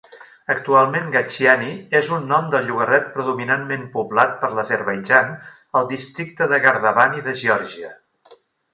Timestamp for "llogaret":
2.71-3.05